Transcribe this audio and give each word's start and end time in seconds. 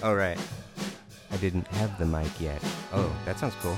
Oh, 0.00 0.14
right. 0.14 0.38
I 1.32 1.36
didn't 1.38 1.66
have 1.68 1.98
the 1.98 2.06
mic 2.06 2.40
yet. 2.40 2.62
Oh, 2.92 3.12
that 3.24 3.38
sounds 3.38 3.54
cool. 3.60 3.76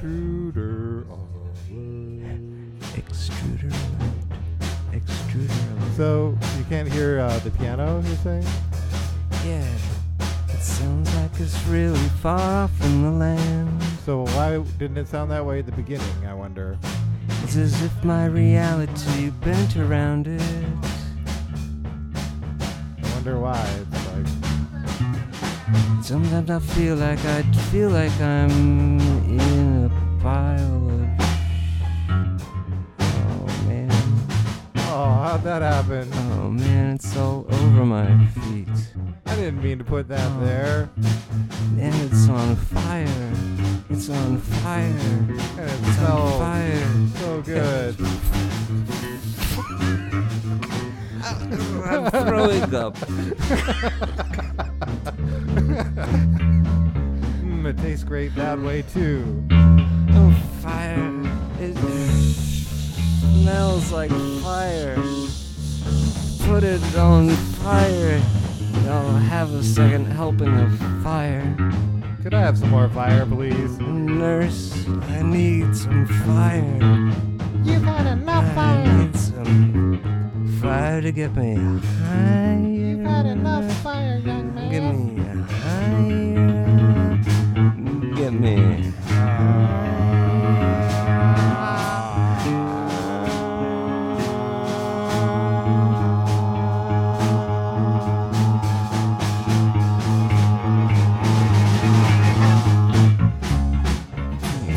Extruder 0.00 1.04
alert. 1.10 1.56
Extruder 2.94 3.72
alert. 4.92 5.96
So 5.96 6.38
you 6.56 6.64
can't 6.64 6.90
hear 6.90 7.20
uh, 7.20 7.38
the 7.40 7.50
piano, 7.50 8.02
you're 8.06 8.16
saying? 8.16 8.46
Yeah. 9.44 9.68
It 10.48 10.62
sounds 10.62 11.14
like 11.16 11.38
it's 11.38 11.62
really 11.66 12.08
far 12.22 12.40
off 12.40 12.80
in 12.82 13.02
the 13.02 13.10
land. 13.10 13.82
So 14.06 14.24
why 14.28 14.58
didn't 14.78 14.96
it 14.96 15.08
sound 15.08 15.30
that 15.30 15.44
way 15.44 15.58
at 15.58 15.66
the 15.66 15.72
beginning? 15.72 16.26
I 16.26 16.32
wonder. 16.32 16.78
It's 17.42 17.56
as 17.56 17.82
if 17.82 18.02
my 18.02 18.24
reality 18.24 19.28
bent 19.42 19.76
around 19.76 20.26
it. 20.26 20.40
I 23.02 23.12
wonder 23.14 23.38
why. 23.38 23.60
It's 23.92 23.99
Sometimes 26.02 26.50
I 26.50 26.58
feel 26.58 26.96
like 26.96 27.24
I 27.24 27.42
feel 27.70 27.90
like 27.90 28.12
I'm 28.20 28.98
in 29.28 29.84
a 29.86 29.90
pile 30.22 30.90
of. 30.90 31.08
Oh 33.00 33.46
man, 33.68 33.90
oh, 34.88 35.04
how'd 35.22 35.42
that 35.44 35.62
happen? 35.62 36.10
oh 36.12 36.50
man, 36.50 36.94
it's 36.96 37.16
all 37.16 37.46
over 37.50 37.84
my 37.84 38.26
feet, 38.28 38.68
I 39.26 39.34
didn't 39.36 39.62
mean 39.62 39.78
to 39.78 39.84
put 39.84 40.08
that 40.08 40.26
Oh. 40.36 40.40
there. 40.44 40.90
and 41.78 41.94
it's 42.02 42.28
on 42.28 42.56
fire. 42.56 43.32
It's 43.90 44.08
on 44.10 44.38
fire. 44.38 44.82
And 44.82 45.30
it 45.30 45.40
It's 45.84 45.98
on 46.00 46.38
fire. 46.40 46.86
so 47.20 47.42
good. 47.42 47.96
I'm 51.22 52.10
throwing 52.10 52.74
up. 52.74 52.96
Mm, 57.42 57.66
it 57.66 57.78
tastes 57.78 58.04
great 58.04 58.34
that 58.34 58.58
way 58.58 58.82
too. 58.82 59.44
Oh, 59.50 60.32
fire. 60.60 61.22
It 61.60 61.76
smells 63.42 63.92
like 63.92 64.10
fire. 64.42 64.96
Put 66.46 66.64
it 66.64 66.96
on 66.96 67.28
fire. 67.28 68.20
I'll 68.88 69.10
have 69.12 69.52
a 69.54 69.62
second 69.62 70.06
helping 70.06 70.58
of 70.58 70.76
fire. 71.02 71.54
Could 72.22 72.34
I 72.34 72.40
have 72.40 72.58
some 72.58 72.70
more 72.70 72.88
fire, 72.88 73.24
please? 73.24 73.78
Nurse, 73.78 74.86
I 75.08 75.22
need 75.22 75.76
some 75.76 76.06
fire. 76.26 76.78
You've 77.62 77.84
fire 80.90 81.00
to 81.00 81.12
get 81.12 81.36
me 81.36 81.54
higher. 81.54 82.96
fire, 83.82 84.18
young 84.18 84.52
Get 84.70 84.82
me 84.82 85.22
higher. 85.62 86.26
Get 88.16 88.32
me. 88.32 88.92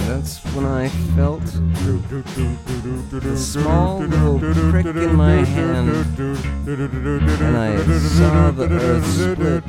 That's 0.05 0.37
when 0.53 0.65
I 0.65 0.89
felt 1.15 1.41
A 3.13 3.37
small 3.37 3.99
little 3.99 4.39
prick 4.39 4.87
in 4.87 5.15
my 5.15 5.45
hand, 5.45 5.89
and 6.17 7.55
I 7.55 7.77
saw 7.99 8.49
the 8.49 8.67
earth 8.71 9.05
split. 9.05 9.63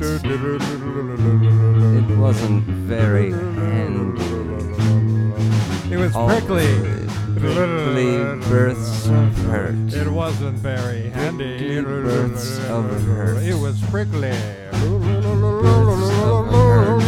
It 2.09 2.17
wasn't 2.17 2.63
very 2.63 3.29
handy. 3.31 4.23
It 5.93 5.97
was 5.97 6.11
prickly. 6.11 6.65
Prickly 7.39 8.17
births 8.49 9.07
of 9.09 9.37
hurt. 9.45 9.93
It 9.93 10.07
wasn't 10.07 10.57
very 10.57 11.09
handy. 11.11 11.57
Prickly 11.59 11.83
births 12.01 12.57
of 12.67 12.89
hurt. 13.03 13.43
It 13.43 13.53
was 13.53 13.79
prickly. 13.91 14.33
Prickly 14.71 15.21
births 15.21 16.09
of 16.19 16.47
hurt. 16.49 17.01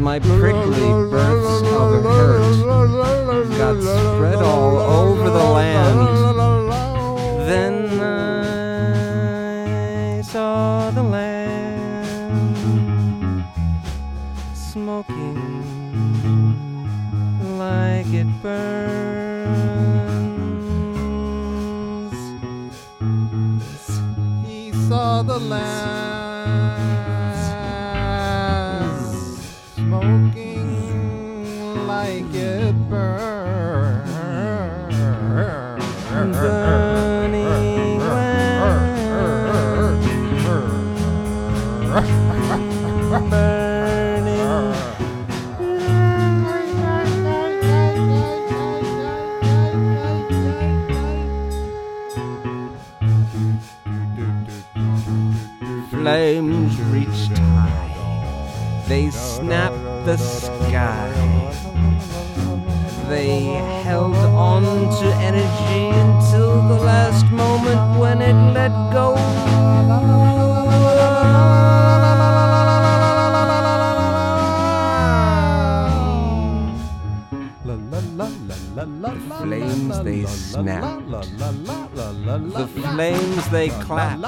My 0.00 0.18
prickly 0.18 0.90
births 1.08 1.33
hurt 2.02 3.48
got 3.58 3.80
spread 3.80 4.36
all 4.36 4.76
over 4.78 5.30
the 5.30 5.44
land. 5.58 5.98
Then 7.48 8.00
I 8.00 10.20
saw 10.22 10.90
the 10.90 11.02
land 11.02 12.06
smoking 14.54 15.40
like 17.58 18.06
it 18.12 18.26
burns. 18.42 18.54
He 24.46 24.72
saw 24.88 25.22
the 25.22 25.38
land 25.38 26.03
like 32.04 32.34
it 32.34 32.74
burns. 32.90 34.10
Burning 36.10 37.98
when 37.98 38.74
burning. 43.30 44.04
Flames 55.90 56.74
reached 56.92 57.38
high, 57.38 58.84
they 58.88 59.10
snapped 59.10 60.04
the 60.04 60.16
sky. 60.18 61.73
They 63.14 63.44
held 63.86 64.16
on 64.16 64.64
to 64.64 65.06
energy 65.22 65.82
until 66.04 66.66
the 66.66 66.74
last 66.82 67.24
moment 67.30 68.00
when 68.00 68.20
it 68.20 68.34
let 68.52 68.72
go. 68.92 69.14
The 79.04 79.12
flames 79.38 80.02
they 80.02 80.24
snapped. 80.24 81.08
The 82.58 82.66
flames 82.66 83.48
they 83.50 83.68
clapped. 83.68 84.22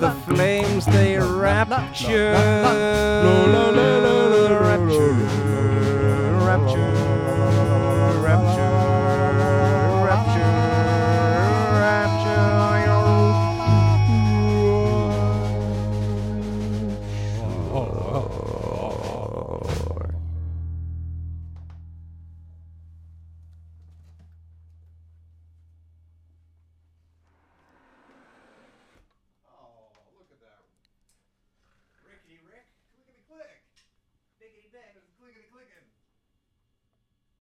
The 0.00 0.10
flames 0.26 0.84
they 0.86 1.16
rapture. 1.18 2.32
Rapture. 4.60 5.43
Rapture. 6.54 7.13